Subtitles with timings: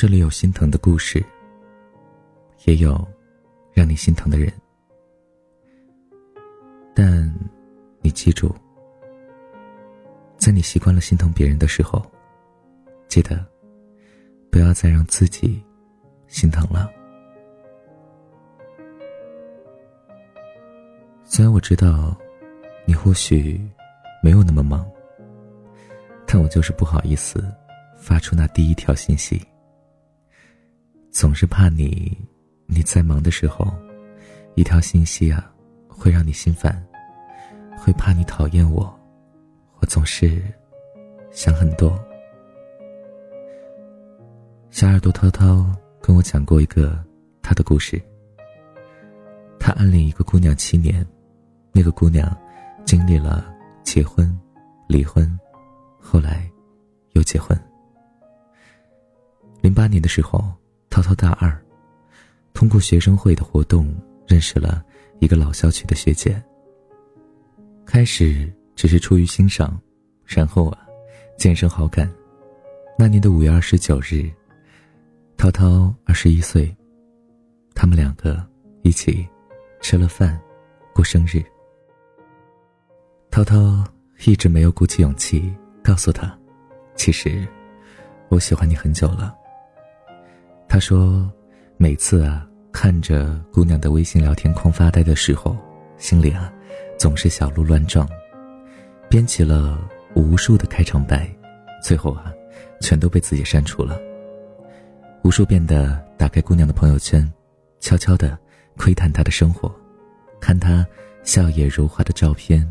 [0.00, 1.22] 这里有心疼的故事，
[2.64, 3.06] 也有
[3.70, 4.50] 让你心疼的人。
[6.94, 7.30] 但
[8.00, 8.50] 你记住，
[10.38, 12.02] 在你习惯了心疼别人的时候，
[13.08, 13.44] 记得
[14.50, 15.62] 不要再让自己
[16.28, 16.90] 心疼了。
[21.24, 22.16] 虽然我知道
[22.86, 23.60] 你或许
[24.22, 24.90] 没有那么忙，
[26.26, 27.44] 但我就是不好意思
[27.98, 29.38] 发出那第一条信息。
[31.10, 32.16] 总是怕你，
[32.66, 33.66] 你在忙的时候，
[34.54, 35.52] 一条信息啊，
[35.88, 36.82] 会让你心烦，
[37.76, 38.96] 会怕你讨厌我，
[39.80, 40.40] 我总是
[41.32, 41.98] 想很多。
[44.70, 45.66] 小耳朵涛涛
[46.00, 47.04] 跟我讲过一个
[47.42, 48.00] 他的故事。
[49.58, 51.04] 他暗恋一个姑娘七年，
[51.72, 52.34] 那个姑娘
[52.86, 54.32] 经历了结婚、
[54.86, 55.38] 离婚，
[55.98, 56.48] 后来
[57.12, 57.60] 又结婚。
[59.60, 60.59] 零八年的时候。
[60.90, 61.56] 涛涛大二，
[62.52, 63.94] 通过学生会的活动
[64.26, 64.84] 认识了
[65.20, 66.42] 一个老校区的学姐。
[67.86, 69.80] 开始只是出于欣赏，
[70.26, 70.86] 然后啊，
[71.38, 72.10] 渐生好感。
[72.98, 74.28] 那年的五月二十九日，
[75.36, 76.76] 涛涛二十一岁，
[77.72, 78.44] 他们两个
[78.82, 79.26] 一起
[79.80, 80.38] 吃了饭，
[80.92, 81.42] 过生日。
[83.30, 83.84] 涛涛
[84.26, 85.54] 一直没有鼓起勇气
[85.84, 86.36] 告诉他，
[86.96, 87.46] 其实
[88.28, 89.36] 我喜欢你很久了。
[90.70, 91.28] 他说
[91.76, 95.56] ：“每次啊，看着姑娘的微信聊天框发呆的时候，
[95.98, 96.50] 心里啊，
[96.96, 98.08] 总是小鹿乱撞，
[99.08, 99.80] 编辑了
[100.14, 101.28] 无数的开场白，
[101.82, 102.32] 最后啊，
[102.80, 104.00] 全都被自己删除了。
[105.24, 107.28] 无数遍的打开姑娘的朋友圈，
[107.80, 108.38] 悄悄的
[108.76, 109.74] 窥探她的生活，
[110.40, 110.86] 看她
[111.24, 112.64] 笑靥如花的照片，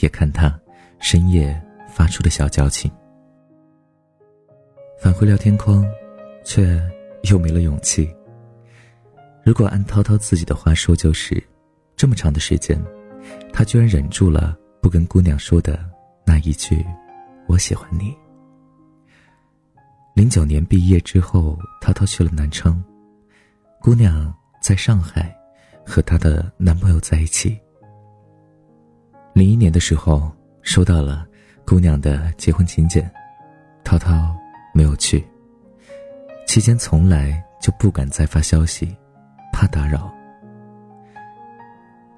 [0.00, 0.60] 也看她
[0.98, 1.58] 深夜
[1.88, 2.90] 发出的小矫情。
[5.00, 5.86] 返回聊天框，
[6.42, 6.76] 却……”
[7.24, 8.08] 又没了勇气。
[9.44, 11.42] 如果按涛涛自己的话说，就是
[11.96, 12.80] 这么长的时间，
[13.52, 15.84] 他居然忍住了不跟姑娘说的
[16.24, 16.84] 那一句
[17.48, 18.14] “我喜欢你”。
[20.14, 22.82] 零九年毕业之后，涛涛去了南昌，
[23.80, 25.34] 姑娘在上海
[25.86, 27.58] 和她的男朋友在一起。
[29.32, 30.30] 零一年的时候，
[30.62, 31.26] 收到了
[31.64, 33.10] 姑娘的结婚请柬，
[33.84, 34.36] 涛涛
[34.74, 35.24] 没有去。
[36.50, 38.92] 期间从来就不敢再发消息，
[39.52, 40.12] 怕打扰。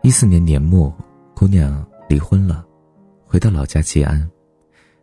[0.00, 0.90] 一四年年末，
[1.36, 2.64] 姑娘离婚了，
[3.26, 4.26] 回到老家吉安。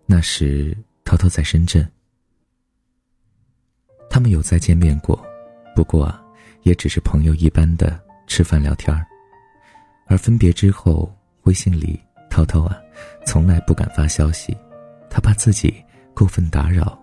[0.07, 0.75] 那时，
[1.06, 1.88] 涛涛在深圳。
[4.09, 5.23] 他们有再见面过，
[5.75, 6.19] 不过啊，
[6.63, 8.91] 也只是朋友一般的吃饭聊天。
[10.07, 12.01] 而分别之后，微信里
[12.31, 12.75] 涛涛啊，
[13.28, 14.57] 从来不敢发消息，
[15.07, 15.85] 他怕自己
[16.16, 16.99] 过分打扰。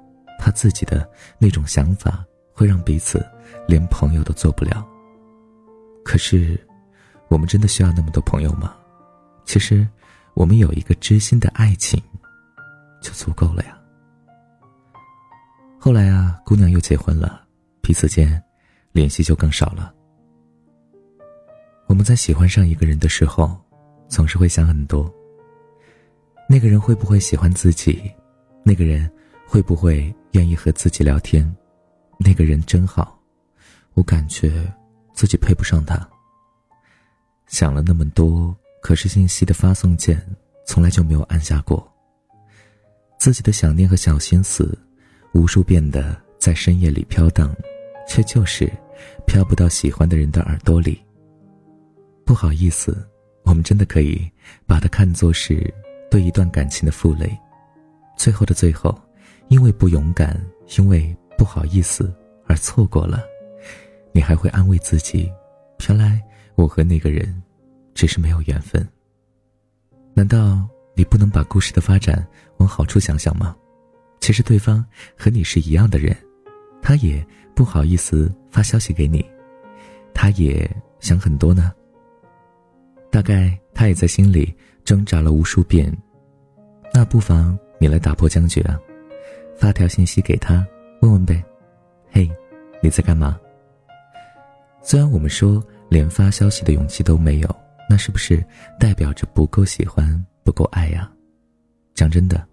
[0.47, 3.21] 他自己的那种想法会让彼此
[3.67, 4.87] 连朋友都做不了。
[6.05, 6.57] 可是，
[7.27, 8.77] 我们真的需要那么多朋友吗？
[9.45, 9.85] 其实，
[10.35, 12.01] 我们有一个知心的爱情，
[13.03, 13.77] 就足够了呀。
[15.81, 17.43] 后来啊，姑娘又结婚了，
[17.81, 18.41] 彼此间
[18.93, 19.93] 联系就更少了。
[21.89, 23.61] 我们在喜欢上一个人的时候，
[24.07, 25.13] 总是会想很多。
[26.49, 28.09] 那个人会不会喜欢自己？
[28.63, 29.11] 那个人。
[29.47, 31.51] 会不会愿意和自己聊天？
[32.19, 33.19] 那个人真好，
[33.95, 34.71] 我感觉
[35.15, 35.97] 自己配不上他。
[37.47, 40.21] 想了那么多，可是信息的发送键
[40.67, 41.87] 从来就没有按下过。
[43.19, 44.77] 自己的想念和小心思，
[45.33, 47.55] 无数遍的在深夜里飘荡，
[48.09, 48.71] 却就是
[49.27, 51.01] 飘不到喜欢的人的耳朵里。
[52.25, 53.09] 不好意思，
[53.45, 54.29] 我们真的可以
[54.67, 55.73] 把它看作是
[56.11, 57.39] 对一段感情的负累。
[58.17, 58.99] 最后的最后。
[59.49, 60.39] 因为不勇敢，
[60.79, 62.15] 因为不好意思
[62.47, 63.23] 而错过了，
[64.13, 65.31] 你还会安慰自己：
[65.89, 66.21] 原来
[66.55, 67.43] 我和那个人
[67.95, 68.87] 只是没有缘分。
[70.15, 72.27] 难道你不能把故事的发展
[72.57, 73.55] 往好处想想吗？
[74.21, 74.85] 其实对方
[75.17, 76.17] 和你是一样的人，
[76.83, 79.25] 他也不好意思发消息给你，
[80.13, 81.73] 他也想很多呢。
[83.11, 84.53] 大概他也在心里
[84.85, 85.97] 挣扎了无数遍，
[86.93, 88.79] 那不妨你来打破僵局啊！
[89.57, 90.67] 发条信息给他，
[91.01, 91.43] 问问呗。
[92.11, 92.31] 嘿，
[92.83, 93.39] 你在干嘛？
[94.83, 97.57] 虽然我们说连发消息的勇气都没有，
[97.89, 98.45] 那是不是
[98.79, 101.11] 代表着不够喜欢、不够爱呀？
[101.95, 102.47] 讲真的，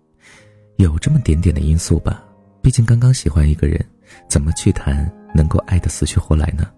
[0.77, 2.23] 有这么点点的因素吧。
[2.61, 3.85] 毕竟刚刚喜欢一个人，
[4.29, 6.71] 怎么去谈能够爱得死去活来呢？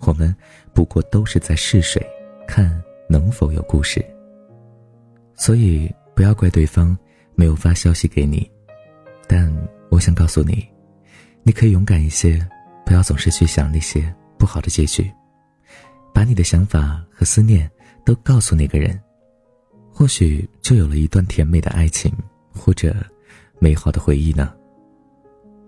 [0.00, 0.34] 我们
[0.72, 2.04] 不过都是在试水，
[2.48, 4.04] 看能否有故事。
[5.34, 6.96] 所以不要怪对方
[7.34, 8.50] 没有发消息给你。
[9.28, 9.50] 但
[9.90, 10.66] 我想告诉你，
[11.42, 12.44] 你可以勇敢一些，
[12.84, 15.10] 不要总是去想那些不好的结局，
[16.12, 17.70] 把你的想法和思念
[18.04, 19.00] 都告诉那个人，
[19.92, 22.12] 或许就有了一段甜美的爱情，
[22.52, 22.94] 或者
[23.58, 24.52] 美好的回忆呢。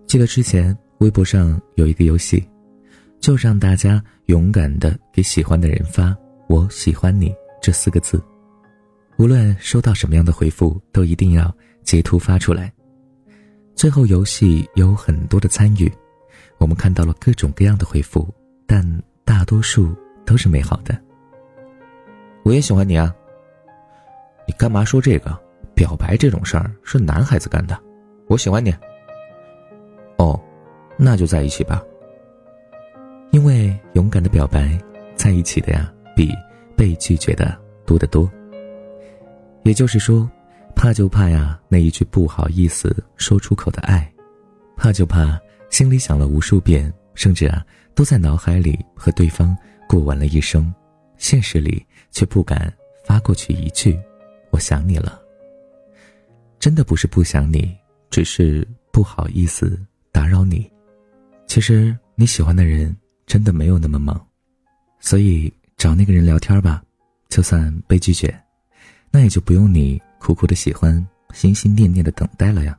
[0.07, 2.43] 记得之前微博上有一个游戏，
[3.21, 6.17] 就让大家勇敢的给喜欢的人发
[6.49, 8.23] “我喜欢你”这四个字，
[9.19, 12.73] 无论收到什么样的回复，都一定要截图发出来。
[13.79, 15.89] 最后，游戏有很多的参与，
[16.59, 18.29] 我们看到了各种各样的回复，
[18.67, 18.85] 但
[19.25, 19.95] 大多数
[20.27, 21.01] 都是美好的。
[22.43, 23.15] 我也喜欢你啊！
[24.49, 25.39] 你干嘛说这个？
[25.77, 27.79] 表白这种事儿是男孩子干的。
[28.27, 28.75] 我喜欢你。
[30.17, 30.37] 哦，
[30.97, 31.81] 那就在一起吧。
[33.31, 34.77] 因为勇敢的表白，
[35.15, 36.35] 在一起的呀，比
[36.75, 38.29] 被拒绝的多得多。
[39.63, 40.29] 也就是说。
[40.75, 44.11] 怕就怕呀，那一句不好意思说出口的爱，
[44.77, 45.39] 怕就怕
[45.71, 49.57] 心里想了无数遍，甚至啊都在脑海里和对方
[49.89, 50.73] 过完了一生，
[51.17, 52.73] 现实里却不敢
[53.05, 53.99] 发过去一句
[54.51, 55.21] “我想你了”。
[56.61, 57.77] 真的不是不想你，
[58.09, 59.81] 只是不好意思
[60.13, 60.71] 打扰你。
[61.47, 64.25] 其实你喜欢的人真的没有那么忙，
[65.01, 66.83] 所以找那个人聊天吧，
[67.29, 68.33] 就算被拒绝，
[69.11, 70.01] 那也就不用你。
[70.19, 72.77] 苦苦的喜欢，心心念念的等待了呀。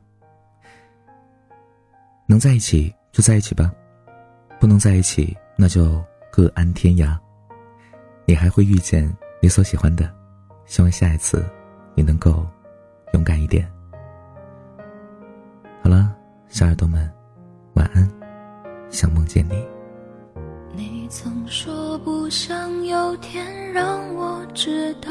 [2.26, 3.72] 能在一起就在一起吧，
[4.60, 7.18] 不能在一起那就各安天涯。
[8.24, 10.08] 你还会遇见你所喜欢的，
[10.64, 11.44] 希望下一次
[11.96, 12.46] 你能够
[13.14, 13.68] 勇敢一点。
[15.82, 16.14] 好了，
[16.48, 17.10] 小耳朵们，
[17.74, 18.08] 晚安，
[18.90, 19.66] 想梦见你。
[20.72, 25.10] 你曾说不想有天让我知道。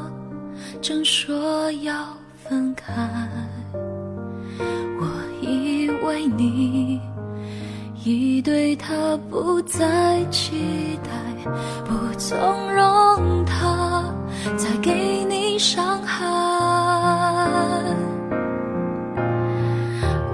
[0.81, 2.07] 正说要
[2.43, 2.91] 分开，
[4.99, 5.05] 我
[5.39, 6.99] 以为你
[8.03, 11.11] 已对他不再期待，
[11.85, 12.35] 不纵
[12.73, 14.03] 容他
[14.57, 16.25] 再给你伤害。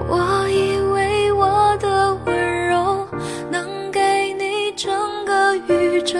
[0.08, 3.06] 我以为我的温柔
[3.50, 4.90] 能给你整
[5.26, 6.18] 个宇宙。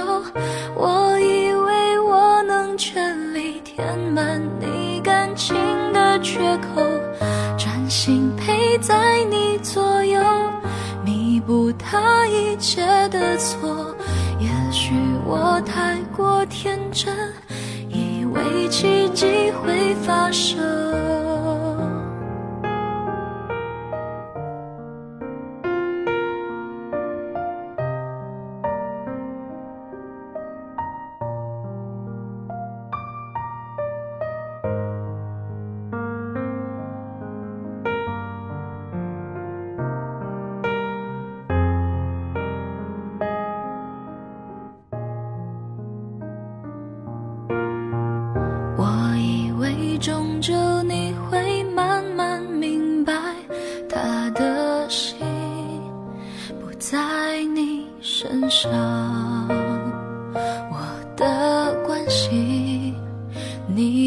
[17.89, 21.18] 以为奇迹会发生。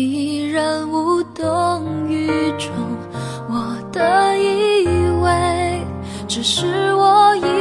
[0.01, 2.27] 依然无动于
[2.57, 2.71] 衷，
[3.49, 4.87] 我的以
[5.21, 5.85] 为
[6.27, 7.60] 只是我以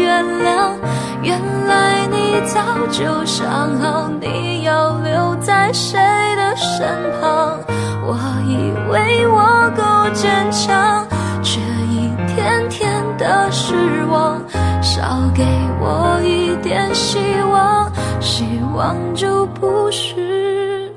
[0.00, 0.74] 原谅。
[1.22, 2.60] 原来你早
[2.90, 5.98] 就想好你要留在谁
[6.36, 6.86] 的身
[7.20, 7.58] 旁，
[8.04, 11.06] 我以为我够坚强，
[11.42, 11.60] 却
[11.90, 13.74] 一天天的失
[14.10, 14.38] 望，
[14.82, 15.44] 少给
[15.80, 17.18] 我一点希
[17.50, 20.92] 望，希望就不是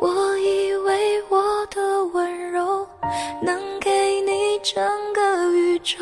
[0.00, 2.86] 我以为我的温柔。
[3.42, 3.90] 能给
[4.22, 5.96] 你整个宇宙。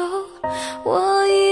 [0.84, 1.51] 我以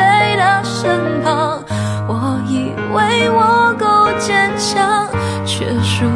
[0.00, 1.62] 谁的身旁？
[2.08, 5.06] 我以为我够坚强
[5.44, 6.06] 却输